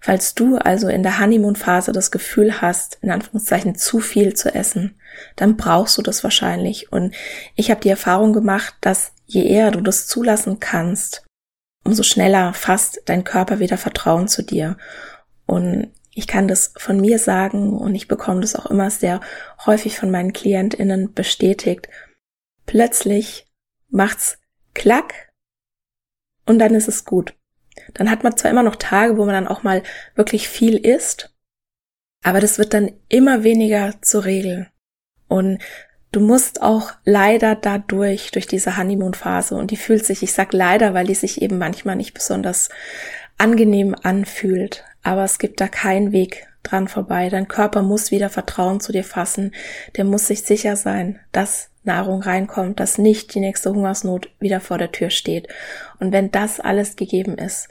Falls 0.00 0.34
du 0.34 0.56
also 0.56 0.88
in 0.88 1.02
der 1.02 1.18
Honeymoon-Phase 1.18 1.92
das 1.92 2.10
Gefühl 2.10 2.60
hast, 2.60 2.98
in 3.02 3.10
Anführungszeichen 3.10 3.74
zu 3.74 4.00
viel 4.00 4.34
zu 4.34 4.54
essen, 4.54 5.00
dann 5.34 5.56
brauchst 5.56 5.98
du 5.98 6.02
das 6.02 6.22
wahrscheinlich. 6.22 6.92
Und 6.92 7.14
ich 7.54 7.70
habe 7.70 7.80
die 7.80 7.88
Erfahrung 7.88 8.32
gemacht, 8.32 8.74
dass 8.80 9.12
je 9.24 9.44
eher 9.44 9.70
du 9.70 9.80
das 9.80 10.06
zulassen 10.06 10.60
kannst, 10.60 11.24
umso 11.84 12.02
schneller 12.02 12.52
fasst 12.52 13.02
dein 13.06 13.24
Körper 13.24 13.58
wieder 13.58 13.78
Vertrauen 13.78 14.28
zu 14.28 14.42
dir. 14.42 14.76
Und 15.46 15.92
ich 16.12 16.26
kann 16.26 16.48
das 16.48 16.72
von 16.76 17.00
mir 17.00 17.18
sagen 17.18 17.76
und 17.76 17.94
ich 17.94 18.08
bekomme 18.08 18.40
das 18.40 18.56
auch 18.56 18.66
immer 18.66 18.90
sehr 18.90 19.20
häufig 19.66 19.98
von 19.98 20.10
meinen 20.10 20.32
KlientInnen 20.32 21.12
bestätigt. 21.12 21.88
Plötzlich 22.64 23.46
macht's 23.88 24.38
klack 24.74 25.32
und 26.46 26.58
dann 26.58 26.74
ist 26.74 26.88
es 26.88 27.04
gut. 27.04 27.34
Dann 27.94 28.10
hat 28.10 28.24
man 28.24 28.36
zwar 28.36 28.50
immer 28.50 28.62
noch 28.62 28.76
Tage, 28.76 29.16
wo 29.16 29.24
man 29.24 29.34
dann 29.34 29.48
auch 29.48 29.62
mal 29.62 29.82
wirklich 30.14 30.48
viel 30.48 30.76
isst, 30.76 31.34
aber 32.22 32.40
das 32.40 32.58
wird 32.58 32.74
dann 32.74 32.92
immer 33.08 33.44
weniger 33.44 33.94
zur 34.02 34.24
Regel. 34.24 34.68
Und 35.28 35.58
du 36.12 36.20
musst 36.20 36.62
auch 36.62 36.92
leider 37.04 37.54
dadurch, 37.54 38.30
durch 38.30 38.46
diese 38.46 38.76
Honeymoon-Phase, 38.76 39.54
und 39.54 39.70
die 39.70 39.76
fühlt 39.76 40.04
sich, 40.04 40.22
ich 40.22 40.32
sag 40.32 40.52
leider, 40.52 40.94
weil 40.94 41.06
die 41.06 41.14
sich 41.14 41.42
eben 41.42 41.58
manchmal 41.58 41.96
nicht 41.96 42.14
besonders 42.14 42.68
angenehm 43.38 43.94
anfühlt, 44.02 44.84
aber 45.02 45.24
es 45.24 45.38
gibt 45.38 45.60
da 45.60 45.68
keinen 45.68 46.12
Weg 46.12 46.48
dran 46.62 46.88
vorbei. 46.88 47.28
Dein 47.28 47.48
Körper 47.48 47.82
muss 47.82 48.10
wieder 48.10 48.30
Vertrauen 48.30 48.80
zu 48.80 48.92
dir 48.92 49.04
fassen, 49.04 49.54
der 49.96 50.04
muss 50.04 50.26
sich 50.26 50.42
sicher 50.42 50.76
sein, 50.76 51.20
dass 51.32 51.70
Nahrung 51.86 52.22
reinkommt, 52.22 52.80
dass 52.80 52.98
nicht 52.98 53.34
die 53.34 53.40
nächste 53.40 53.72
Hungersnot 53.72 54.30
wieder 54.40 54.60
vor 54.60 54.78
der 54.78 54.92
Tür 54.92 55.10
steht. 55.10 55.48
Und 55.98 56.12
wenn 56.12 56.30
das 56.30 56.60
alles 56.60 56.96
gegeben 56.96 57.38
ist, 57.38 57.68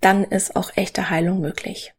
dann 0.00 0.24
ist 0.24 0.56
auch 0.56 0.70
echte 0.76 1.10
Heilung 1.10 1.40
möglich. 1.40 1.92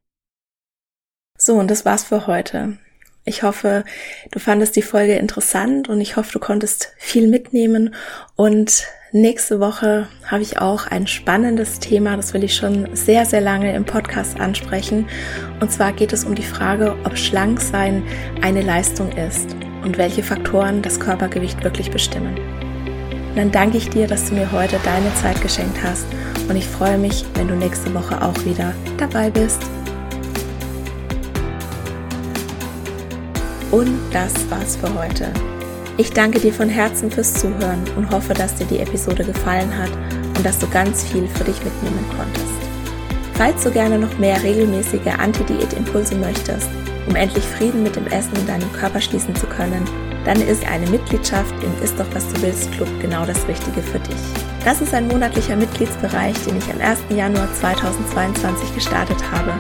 So, 1.37 1.55
und 1.55 1.71
das 1.71 1.85
war's 1.85 2.03
für 2.03 2.27
heute. 2.27 2.77
Ich 3.23 3.43
hoffe, 3.43 3.83
du 4.31 4.39
fandest 4.39 4.75
die 4.75 4.81
Folge 4.81 5.15
interessant 5.15 5.89
und 5.89 6.01
ich 6.01 6.15
hoffe, 6.15 6.31
du 6.31 6.39
konntest 6.39 6.93
viel 6.97 7.27
mitnehmen. 7.27 7.93
Und 8.35 8.87
nächste 9.11 9.59
Woche 9.59 10.07
habe 10.25 10.41
ich 10.41 10.59
auch 10.59 10.87
ein 10.87 11.05
spannendes 11.05 11.79
Thema, 11.79 12.15
das 12.15 12.33
will 12.33 12.43
ich 12.43 12.55
schon 12.55 12.95
sehr, 12.95 13.25
sehr 13.25 13.41
lange 13.41 13.75
im 13.75 13.85
Podcast 13.85 14.39
ansprechen. 14.39 15.07
Und 15.59 15.71
zwar 15.71 15.93
geht 15.93 16.13
es 16.13 16.25
um 16.25 16.33
die 16.33 16.41
Frage, 16.41 16.95
ob 17.03 17.15
Schlanksein 17.15 18.03
eine 18.41 18.61
Leistung 18.61 19.11
ist 19.11 19.55
und 19.83 19.97
welche 19.97 20.23
Faktoren 20.23 20.81
das 20.81 20.99
Körpergewicht 20.99 21.63
wirklich 21.63 21.91
bestimmen. 21.91 22.35
Und 23.29 23.37
dann 23.37 23.51
danke 23.51 23.77
ich 23.77 23.89
dir, 23.89 24.07
dass 24.07 24.29
du 24.29 24.35
mir 24.35 24.51
heute 24.51 24.77
deine 24.83 25.13
Zeit 25.15 25.41
geschenkt 25.41 25.77
hast 25.83 26.05
und 26.49 26.55
ich 26.55 26.67
freue 26.67 26.97
mich, 26.97 27.25
wenn 27.35 27.47
du 27.47 27.55
nächste 27.55 27.93
Woche 27.93 28.21
auch 28.21 28.37
wieder 28.45 28.73
dabei 28.97 29.29
bist. 29.29 29.61
Und 33.71 33.97
das 34.11 34.33
war's 34.49 34.75
für 34.75 34.93
heute. 34.93 35.31
Ich 35.97 36.11
danke 36.11 36.39
dir 36.39 36.51
von 36.51 36.67
Herzen 36.67 37.09
fürs 37.09 37.33
Zuhören 37.33 37.83
und 37.95 38.09
hoffe, 38.11 38.33
dass 38.33 38.55
dir 38.55 38.65
die 38.65 38.79
Episode 38.79 39.23
gefallen 39.23 39.71
hat 39.77 39.91
und 40.35 40.45
dass 40.45 40.59
du 40.59 40.67
ganz 40.69 41.03
viel 41.03 41.27
für 41.27 41.43
dich 41.43 41.63
mitnehmen 41.63 42.03
konntest. 42.17 42.61
Falls 43.35 43.63
du 43.63 43.71
gerne 43.71 43.97
noch 43.97 44.17
mehr 44.17 44.41
regelmäßige 44.43 45.07
Anti-Diät-Impulse 45.17 46.15
möchtest, 46.15 46.69
um 47.07 47.15
endlich 47.15 47.43
Frieden 47.43 47.83
mit 47.83 47.95
dem 47.95 48.07
Essen 48.07 48.35
in 48.35 48.47
deinem 48.47 48.71
Körper 48.73 49.01
schließen 49.01 49.35
zu 49.35 49.47
können, 49.47 49.85
dann 50.25 50.39
ist 50.41 50.65
eine 50.67 50.89
Mitgliedschaft 50.89 51.53
im 51.63 51.83
Ist 51.83 51.99
doch 51.99 52.05
was 52.13 52.27
du 52.33 52.41
willst 52.41 52.71
Club 52.73 52.89
genau 53.01 53.25
das 53.25 53.47
Richtige 53.47 53.81
für 53.81 53.99
dich. 53.99 54.21
Das 54.63 54.81
ist 54.81 54.93
ein 54.93 55.07
monatlicher 55.07 55.55
Mitgliedsbereich, 55.55 56.35
den 56.45 56.57
ich 56.57 56.71
am 56.71 56.79
1. 56.79 56.99
Januar 57.09 57.51
2022 57.53 58.75
gestartet 58.75 59.17
habe 59.31 59.53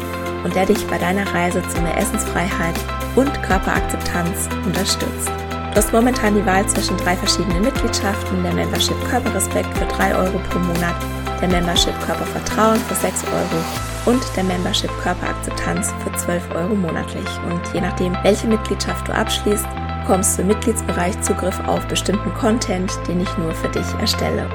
und 0.43 0.55
der 0.55 0.65
dich 0.65 0.85
bei 0.87 0.97
deiner 0.97 1.27
Reise 1.33 1.61
zu 1.69 1.81
mehr 1.81 1.97
Essensfreiheit 1.97 2.75
und 3.15 3.31
Körperakzeptanz 3.43 4.47
unterstützt. 4.65 5.31
Du 5.71 5.77
hast 5.77 5.93
momentan 5.93 6.35
die 6.35 6.45
Wahl 6.45 6.67
zwischen 6.67 6.97
drei 6.97 7.15
verschiedenen 7.15 7.63
Mitgliedschaften, 7.63 8.43
der 8.43 8.53
Membership 8.53 8.97
Körperrespekt 9.09 9.75
für 9.77 9.85
3 9.85 10.15
Euro 10.15 10.37
pro 10.49 10.59
Monat, 10.59 10.95
der 11.41 11.49
Membership 11.49 11.99
Körpervertrauen 12.01 12.79
für 12.79 12.95
6 12.95 13.25
Euro 13.25 13.61
und 14.05 14.21
der 14.35 14.43
Membership 14.43 14.91
Körperakzeptanz 15.01 15.91
für 16.03 16.11
12 16.17 16.43
Euro 16.55 16.75
monatlich. 16.75 17.25
Und 17.49 17.61
je 17.73 17.79
nachdem, 17.81 18.15
welche 18.23 18.47
Mitgliedschaft 18.47 19.07
du 19.07 19.13
abschließt, 19.13 19.65
bekommst 20.01 20.37
du 20.37 20.43
im 20.43 20.49
Mitgliedsbereich 20.49 21.19
Zugriff 21.21 21.59
auf 21.67 21.87
bestimmten 21.87 22.31
Content, 22.35 22.91
den 23.07 23.21
ich 23.21 23.37
nur 23.37 23.53
für 23.53 23.69
dich 23.69 23.87
erstelle. 23.99 24.47